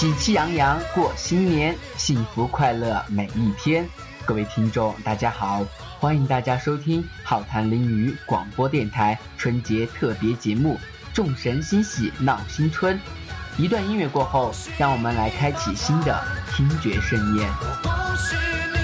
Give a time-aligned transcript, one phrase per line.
[0.00, 3.86] 喜气洋洋过新年，幸福快乐每一天。
[4.24, 5.62] 各位听众，大家好，
[5.98, 10.76] 欢迎大家收听好谈林语广播电台春节特别节目
[11.14, 12.96] 《众神欣喜闹新春》。
[13.58, 16.18] 一段音乐过后，让我们来开启新的
[16.50, 18.79] 听觉盛宴。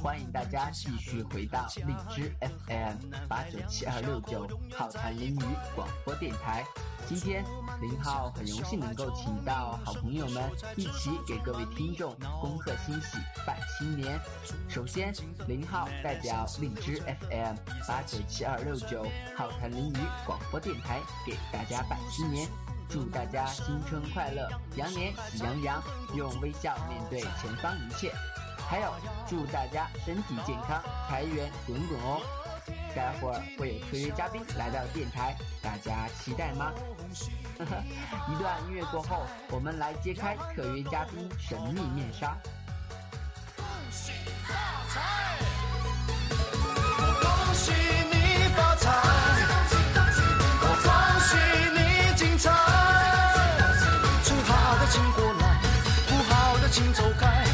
[0.00, 5.42] 欢迎大家继续回到荔枝 FM 八九七二六九好谈林语
[5.74, 6.64] 广播电台。
[7.08, 7.44] 今天
[7.80, 14.20] 林浩很荣幸能够请到好朋友们一起给各位听众恭贺新喜拜新年。
[14.68, 15.12] 首先，
[15.48, 17.56] 林浩代表荔枝 FM
[17.86, 19.04] 八九七二六九
[19.36, 22.48] 好谈林语广播电台给大家拜新年，
[22.88, 25.82] 祝大家新春快乐，羊年喜洋洋，
[26.14, 28.12] 用微笑面对前方一切。
[28.68, 28.92] 还有，
[29.26, 32.20] 祝大家身体健康，财源滚滚哦！
[32.94, 36.70] 待会儿会有特约嘉宾来到电台，大家期待吗？
[38.28, 42.36] 一段音乐过后，我们来揭开特约嘉宾神秘面纱。
[43.56, 44.12] 恭喜
[44.44, 44.54] 发
[44.90, 45.38] 财！
[46.98, 48.86] 我恭喜你发财！
[50.60, 50.92] 我恭
[51.24, 51.30] 喜
[51.72, 52.52] 你精彩！
[54.24, 55.58] 祝好的请过来，
[56.06, 57.47] 不好的请走开。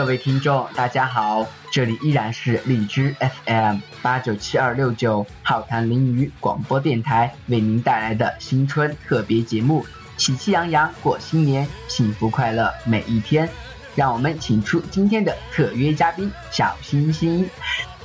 [0.00, 9.84] 各位听众，大家好，这里依然是荔枝 FM 八九七二六九浩谈林语广播电台为您带来的新春特别节目，
[10.16, 13.46] 喜气洋洋过新年，幸福快乐每一天。
[13.94, 17.46] 让我们请出今天的特约嘉宾小星星，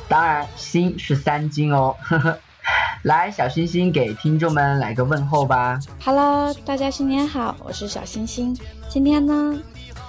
[0.09, 2.37] 当然星是三金哦，呵呵。
[3.03, 5.79] 来，小星星给听众们来个问候吧。
[6.03, 8.53] Hello，大家新年好，我是小星星，
[8.89, 9.57] 今天呢。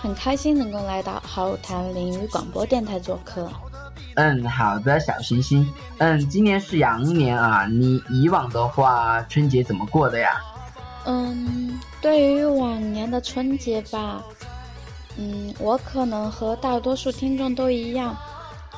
[0.01, 3.51] 很开心能够来到好谈林语广播电台做客。
[4.15, 5.69] 嗯，好的，小星星。
[5.99, 10.41] 嗯，今年是羊年啊，你以往的话春节怎么过的呀？
[11.05, 14.23] 嗯，对于往年的春节吧，
[15.19, 18.17] 嗯，我可能和大多数听众都一样，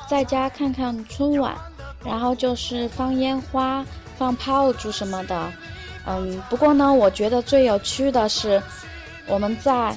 [0.09, 1.55] 在家看看春晚，
[2.03, 3.85] 然后就是放烟花、
[4.17, 5.49] 放炮竹什么的。
[6.05, 8.61] 嗯，不过呢，我觉得最有趣的是
[9.27, 9.95] 我们在。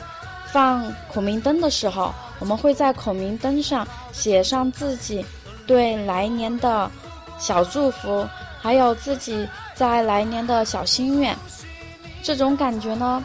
[0.52, 5.24] 放孔明灯的时候，我们会在孔明灯上写上自己
[5.66, 6.90] 对来年的
[7.38, 8.28] 小祝福，
[8.60, 11.34] 还有自己在来年的小心愿。
[12.22, 13.24] 这种感觉呢，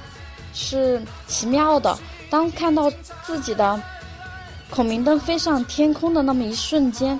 [0.53, 1.95] 是奇妙的。
[2.29, 2.89] 当看到
[3.23, 3.79] 自己的
[4.69, 7.19] 孔明灯飞上天空的那么一瞬间，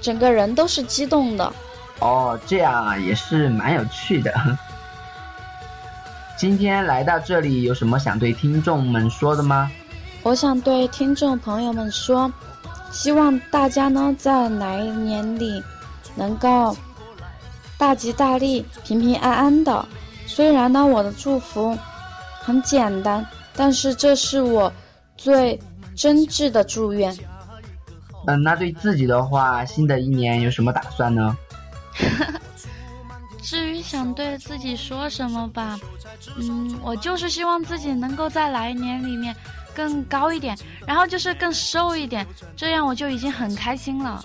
[0.00, 1.52] 整个人都是激动的。
[2.00, 4.32] 哦，这样，也是蛮有趣的。
[6.36, 9.70] 今天来到这里，有什么想对听众们说的吗？
[10.22, 12.32] 我想对听众朋友们说，
[12.90, 15.62] 希望大家呢在来年里
[16.16, 16.76] 能够
[17.78, 19.86] 大吉大利、平平安安的。
[20.26, 21.76] 虽然呢我的祝福
[22.40, 23.24] 很简单，
[23.54, 24.72] 但是这是我
[25.16, 25.58] 最
[25.94, 27.16] 真挚的祝愿。
[28.26, 31.36] 嗯，那对自己的话，新的一年有什么打算呢？
[33.94, 35.78] 想对自己说什么吧，
[36.36, 39.34] 嗯，我就是希望自己能够在来年里面
[39.72, 44.24] 更高一点，然后就是更瘦一点，这样我就已经很开心了。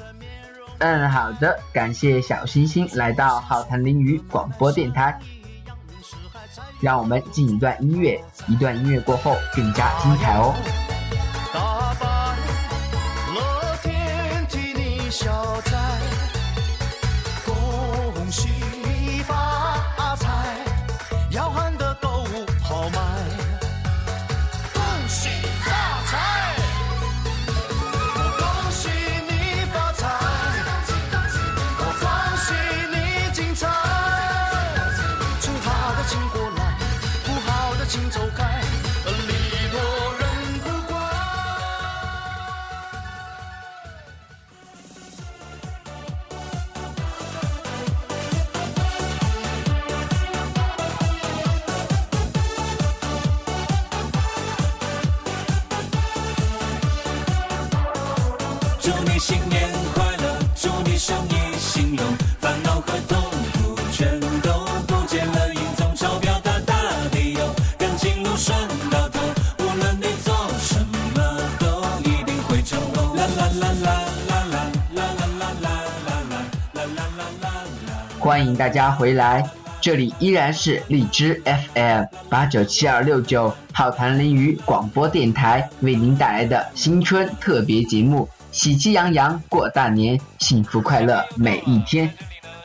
[0.80, 5.20] 嗯，好的，感谢小星星来到好谈林语广播电台，
[6.82, 10.56] 让我们进一段音乐，一段音乐过后更加精彩哦。
[78.50, 79.48] 迎大家回来，
[79.80, 92.12] 这里依然是荔枝 FM 八九七二六九好谈林语广播电台为您带来的新春特别节目，喜气洋洋过大年，幸福快乐每一天。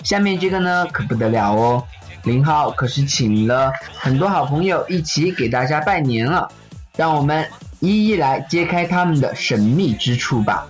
[0.02, 1.84] 下面这个呢，可不得了哦，
[2.24, 6.50] 林浩可是请了很多好朋友一起给大家拜年了，
[6.96, 7.46] 让我们
[7.80, 10.66] 一一来揭开他们的神秘之处吧。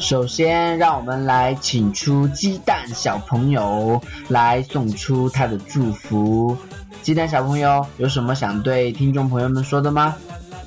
[0.00, 6.56] 首先，让我们来请出鸡蛋小朋友来送出他的祝福。
[7.02, 10.16] 鸡蛋小朋友有什么想对听众朋友们说的吗？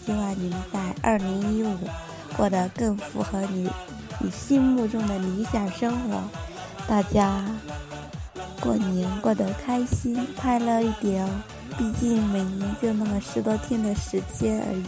[0.06, 1.76] 希望你们在二零一五
[2.38, 3.68] 过得更符合你
[4.20, 6.22] 你心目中的理想生活。
[6.88, 7.44] 大家
[8.62, 11.30] 过年过得开心快乐一点哦，
[11.78, 14.86] 毕竟每年就那么十多天的时间而已。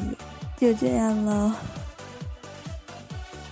[0.55, 1.51] 就这样喽。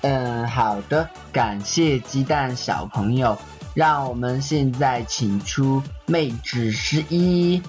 [0.04, 3.38] 嗯，好的，感谢鸡蛋小朋友。
[3.74, 7.60] 让我们现在请出妹子十一，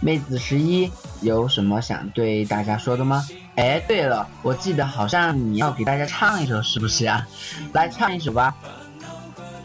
[0.00, 0.90] 妹子十一
[1.22, 3.26] 有什么想对大家说的吗？
[3.54, 7.26] 哎，对了，我记得好像你要给大家唱一首，是不是啊？
[7.72, 8.54] 来唱一首吧。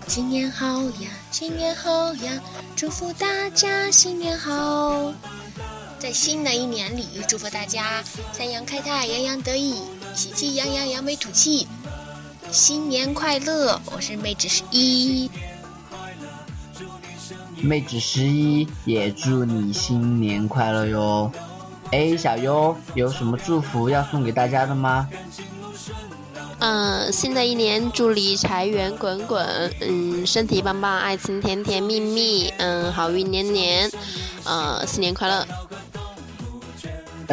[0.07, 2.39] 新年好呀，新年好呀，
[2.75, 5.11] 祝福大家新年好。
[5.99, 8.01] 在新的一年里，祝福大家
[8.31, 9.75] 三阳开泰，洋洋得意，
[10.15, 11.67] 喜气洋洋，扬眉吐气。
[12.51, 13.79] 新年快乐！
[13.85, 15.31] 我是妹纸十一，
[17.61, 21.31] 妹纸十一也祝你新年快乐哟。
[21.91, 25.07] 哎，小优有什么祝福要送给大家的吗？
[26.59, 33.89] 嗯，新的一年祝你财源滚滚，嗯，身体棒棒，爱情甜甜蜜蜜，嗯，好运连连，
[34.43, 35.47] 呃，新年快乐。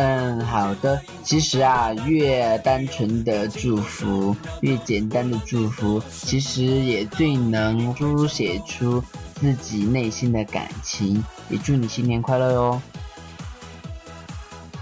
[0.01, 1.01] 嗯，好的。
[1.25, 9.03] 其实啊，越单纯的祝福，越简单的祝福，其实也最能书写出
[9.35, 11.25] 自己内心的感情。
[11.49, 12.81] 也祝你新年快乐哟！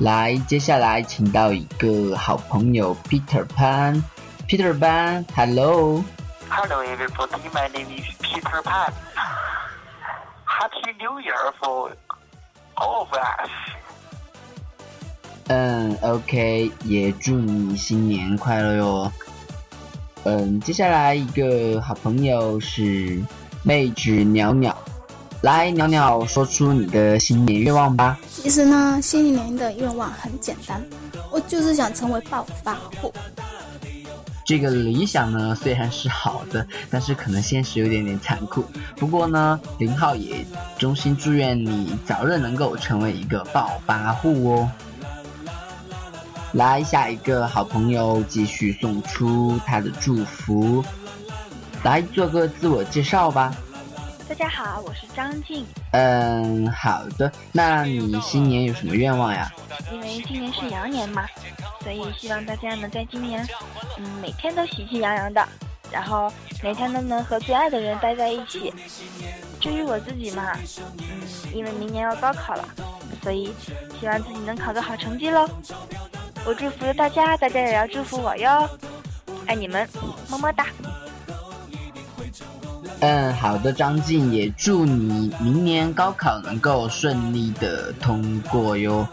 [0.00, 4.02] 来，接下来请到一个好朋友 Peter Pan。
[4.46, 6.04] Peter Pan，Hello。
[6.50, 8.92] Hello everybody, my name is Peter Pan.
[10.44, 11.92] Happy New Year for
[12.74, 13.48] all of us.
[15.48, 19.12] 嗯，OK，也祝你新年快乐哟。
[20.24, 23.22] 嗯，接下来一个好朋友是
[23.62, 24.74] 妹纸袅袅，
[25.42, 28.18] 来，袅袅说出你的新年愿望吧。
[28.28, 30.82] 其实呢，新年的愿望很简单，
[31.30, 33.12] 我就是想成为暴发户。
[34.44, 38.64] 这个理想呢虽然是好的，但是可能现实有点点残酷。
[38.96, 40.44] 不过呢，林浩也
[40.76, 44.70] 衷心祝愿你早日能够成为一个暴发户哦。
[46.56, 50.82] 来，下一个好朋友继续送出他的祝福，
[51.84, 53.54] 来做个自我介绍吧。
[54.26, 55.66] 大家好，我是张静。
[55.90, 57.30] 嗯，好的。
[57.52, 59.52] 那你新年有什么愿望呀？
[59.92, 61.26] 因为今年是羊年嘛，
[61.82, 63.46] 所以希望大家能在今年，
[63.98, 65.46] 嗯，每天都喜气洋洋的，
[65.92, 66.32] 然后
[66.62, 68.72] 每天都能和最爱的人待在一起。
[69.60, 70.56] 至于我自己嘛，
[71.00, 71.20] 嗯，
[71.52, 72.66] 因为明年要高考了，
[73.22, 73.52] 所以
[74.00, 75.46] 希望自己能考个好成绩喽。
[76.46, 78.70] 我祝福大家，大家也要祝福我哟，
[79.46, 79.86] 爱你们，
[80.30, 80.66] 么么哒。
[83.00, 89.06] 嗯，好的，张静也祝你明年高考能够顺利的通过哟。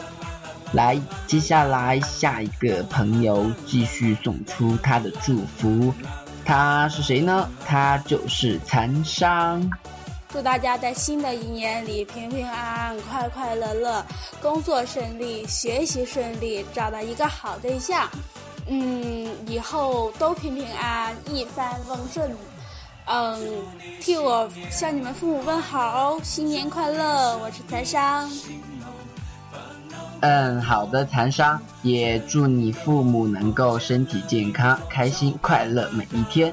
[0.73, 5.91] 来，接下来下一个朋友继续送出他的祝福，
[6.45, 7.49] 他是谁呢？
[7.65, 9.67] 他就是残伤。
[10.33, 14.03] 祝大家在新的一年里平平安安、快快乐乐，
[14.41, 18.09] 工作顺利，学习顺利，找到一个好对象，
[18.65, 22.35] 嗯，以后都平平安安、一帆风顺。
[23.05, 23.39] 嗯，
[24.01, 27.37] 替我向你们父母问好，新年快乐！
[27.37, 28.27] 我是财商。
[30.21, 36.51] 嗯，好的，残商也祝你父母能够身体健康、开心快乐每一天。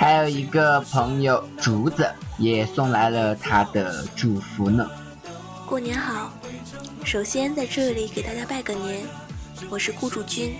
[0.00, 2.10] 还有一个朋友竹子。
[2.38, 4.90] 也送来了他的祝福呢。
[5.66, 6.32] 过年好！
[7.04, 9.06] 首先在这里给大家拜个年，
[9.68, 10.54] 我是顾祝君。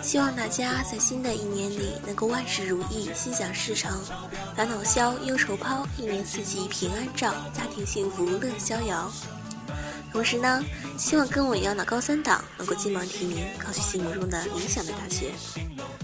[0.00, 3.90] 希望大家在新的一年里能够万事如意，心想事成，
[4.54, 9.10] 烦恼消，忧愁抛，一年四季平安照，家庭幸福乐逍遥。
[10.12, 10.62] 同时呢，
[10.96, 15.32] 希望跟我一样的高三党能够金榜题名，考取心目中的理想的大学。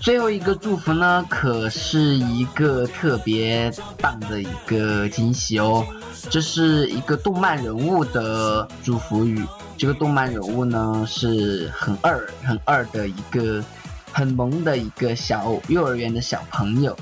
[0.01, 5.87] 最后一个祝福呢，可是一个特别棒的一个惊喜哦！
[6.31, 9.45] 这是一个动漫人物的祝福语。
[9.77, 13.63] 这个动漫人物呢，是很二、很二的一个
[14.11, 16.97] 很萌的一个小幼儿园的小朋友。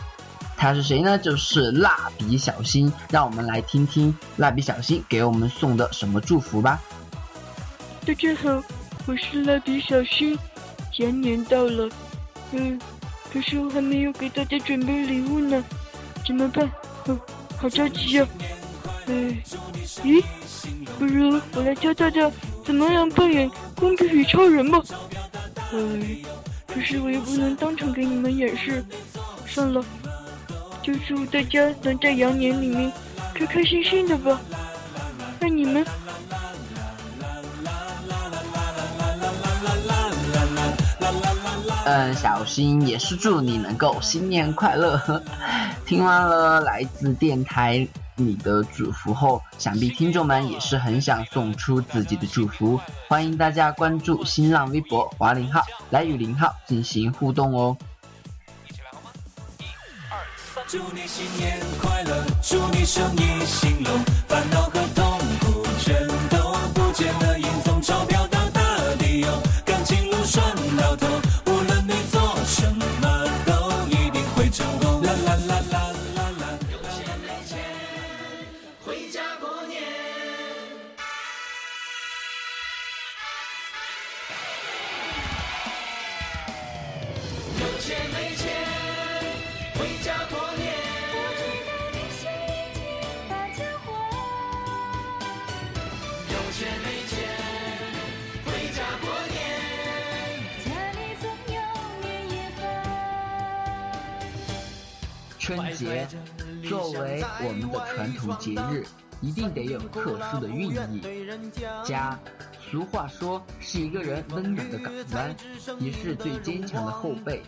[0.57, 1.17] 他是谁呢？
[1.17, 2.93] 就是蜡笔小新。
[3.11, 6.81] 让我们来听听蜡笔小新给我们送的什么祝福吧。
[8.05, 8.61] 大家好，
[9.07, 10.37] 我是蜡笔小新。
[10.97, 11.89] 羊年到了，
[12.53, 12.79] 嗯，
[13.33, 15.63] 可是我还没有给大家准备礼物呢，
[16.27, 16.71] 怎么办？
[17.07, 17.19] 哦，
[17.57, 18.27] 好着急呀。
[19.07, 19.13] 哎，
[20.03, 20.23] 咦，
[20.99, 22.31] 不如我来教大家
[22.65, 24.83] 怎么样扮演光皮羽超人吧。
[25.73, 26.19] 哎，
[26.67, 28.85] 可是我又不能当场给你们演示，
[29.47, 29.85] 算了。
[30.83, 32.91] 就祝大家能在羊年里面
[33.35, 34.41] 开开心心的吧，
[35.41, 35.85] 爱你们。
[41.89, 45.01] 嗯，小新也是祝你能够新年快乐。
[45.87, 52.79] 听完了来自电台里的祝福后，想必听众们也是很想送出自己的祝福。
[53.09, 57.75] 欢迎大家关注新浪微博华林号来与林浩进行互动哦。
[60.67, 65.19] 祝你新年快乐，祝你生意兴隆，烦恼和痛
[107.59, 108.87] 们的传统节日，
[109.21, 111.03] 一定得有特殊的寓意。
[111.85, 112.19] 家，
[112.71, 115.37] 俗话说是一个人温暖的港湾，
[115.79, 117.43] 也是最坚强的后背。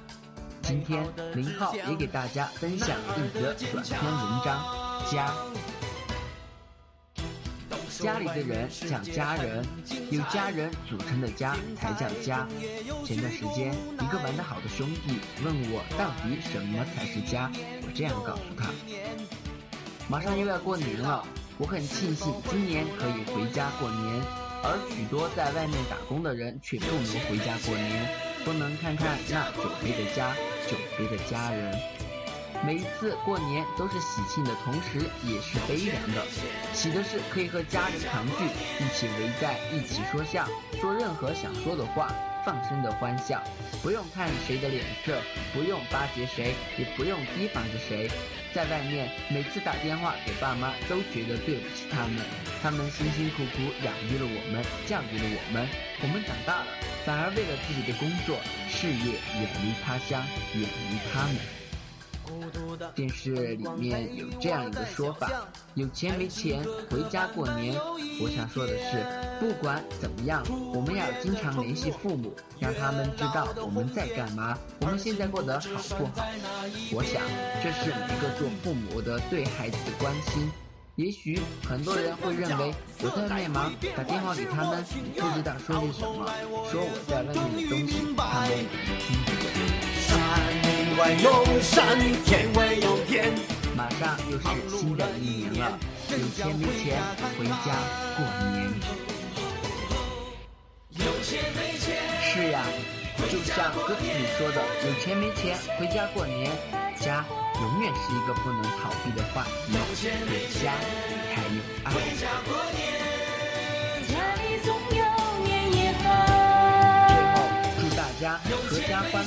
[0.62, 4.62] 今天林浩也给大家分享一则短篇文章
[5.12, 5.28] 《家》。
[8.00, 9.62] 家里的人叫家人，
[10.10, 12.48] 有家人组成的家才叫家。
[13.04, 17.50] 前段时间，一个玩得好的兄弟问我，到底什么才是家？
[17.82, 18.70] 我这样告诉他：
[20.10, 21.24] 马上又要过年了，
[21.56, 24.20] 我很庆幸今年可以回家过年，
[24.60, 28.08] 而许多在外面打工的人却不能回家过年，
[28.44, 30.34] 不能看看那久违的家，
[30.66, 31.78] 久违的家人。
[32.66, 36.26] 每一次过年都是喜庆的同时，也是悲凉的。
[36.74, 40.44] 喜的是可以和家人团聚，一起围在一起说笑，
[40.80, 42.12] 说任何想说的话，
[42.44, 43.40] 放声的欢笑，
[43.80, 45.22] 不用看谁的脸色，
[45.54, 48.10] 不用巴结谁，也不用提防着谁。
[48.52, 52.16] 在外面，每次打电话给爸妈，都觉得对不起他们，
[52.62, 55.68] 他们辛辛苦苦养育了我们，教育了我们，
[56.02, 56.66] 我们长大了，
[57.04, 58.38] 反而为了自己的工作、
[58.68, 61.36] 事业，远离他乡，远离他们。
[62.94, 65.30] 电视里面有这样一个说法：
[65.74, 67.74] 有钱没钱回家过年。
[68.22, 69.04] 我想说的是，
[69.38, 70.42] 不管怎么样，
[70.74, 76.26] 我们要经常联系父母，让他们知道我们在干嘛，我们现在过得好不好。
[76.92, 77.22] 我想，
[77.62, 80.50] 这是每个做父母的对孩子的关心。
[80.96, 84.84] 也许很多人会认为我在外面忙，打电话给他们，
[85.16, 86.28] 不知道说些什么，
[86.70, 87.89] 说我在外面的东西，
[91.16, 91.16] 见。
[91.16, 93.32] 外有山，天外有天。
[93.76, 94.44] 马上又是
[94.76, 95.78] 新的一年了，
[96.10, 97.00] 有钱没钱
[97.38, 97.54] 回家
[98.16, 98.70] 过年。
[100.90, 101.96] 有钱没钱？
[102.22, 102.62] 是呀，
[103.30, 106.50] 就像歌词里说的，有钱没钱回家过年，
[107.00, 107.24] 家
[107.60, 109.72] 永远是一个不能逃避的话题。
[109.72, 109.78] 有
[110.62, 110.72] 家
[111.34, 112.79] 才有爱。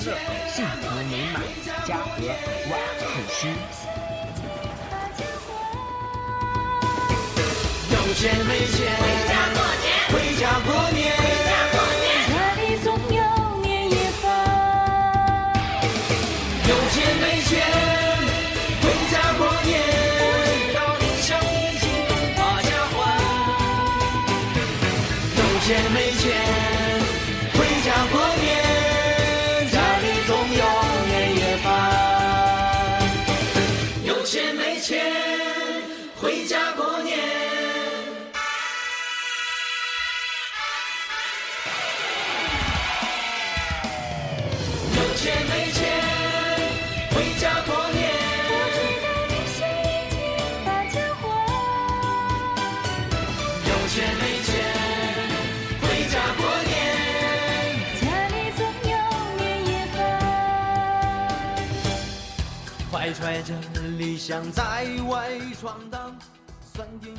[0.06, 0.18] 乐，
[0.54, 1.42] 幸福美满。
[1.88, 2.12] 家和
[2.70, 3.40] 万事兴。
[7.92, 11.02] 有钱没钱，回家过年，回家过年，
[34.24, 35.04] 有钱没钱，
[36.16, 36.93] 回家过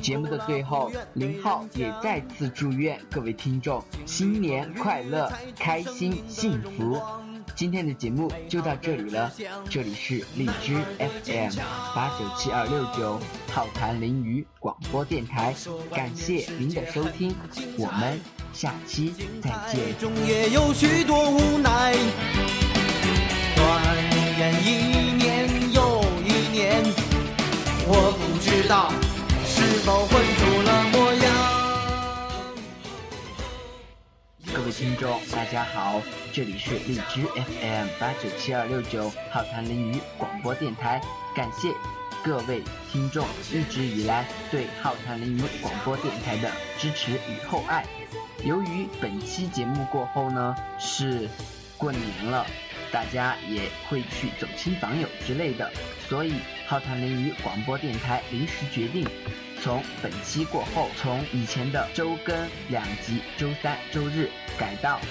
[0.01, 6.99] 节目的最后，林浩也再次祝愿各位听众新年快乐、开心、幸福。
[7.55, 9.31] 今天的节目就到这里了，
[9.69, 11.55] 这里是荔枝 FM
[11.95, 13.19] 八九七二六九
[13.53, 15.55] 浩谈淋雨广播电台，
[15.91, 17.35] 感谢您的收听，
[17.77, 18.19] 我们
[18.53, 19.97] 下期再见。
[19.99, 21.93] 中也有许多无奈，
[27.87, 28.91] 我不知道
[29.45, 31.25] 是否混出了模样。
[34.51, 36.01] 各位听众，大家好，
[36.33, 40.99] 这里是荔枝 FM 八九七二六九浩谈林语广播电台，
[41.35, 41.75] 感谢
[42.23, 46.49] 各位听众一直以来对浩谈淋雨广播电台的
[46.79, 47.85] 支持与厚爱。
[48.43, 51.29] 由于本期节目过后呢是
[51.77, 52.47] 过年了，
[52.95, 55.69] 大家也会去走亲访友之类的，
[56.07, 56.35] 所以
[56.65, 59.05] 浩谈淋雨广播电台临时决定。
[59.61, 62.33] 从本期过后，从以前的周更
[62.69, 65.01] 两集，周三、周日改到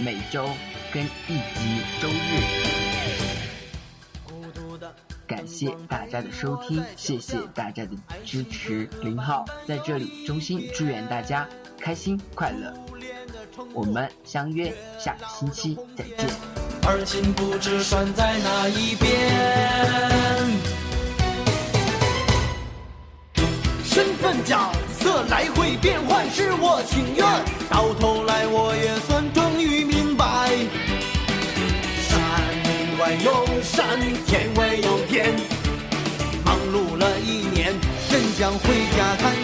[0.00, 0.50] 每周
[0.92, 2.42] 更一集，周日。
[5.28, 7.92] 感谢大家的收听，谢谢大家的
[8.24, 8.90] 支持。
[9.04, 12.74] 林浩在这里衷心祝愿大家开心快乐，
[13.72, 16.59] 我们相约下个星期再见。
[16.86, 19.10] 而今不知拴在哪一边。
[23.84, 27.26] 身份角色来回变换，是我情愿。
[27.68, 30.26] 到头来我也算终于明白，
[32.08, 32.20] 山
[32.98, 35.34] 外有山，天外有天。
[36.44, 37.74] 忙碌了一年，
[38.08, 39.39] 真想回家看。